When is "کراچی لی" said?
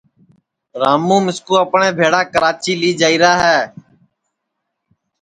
2.33-2.91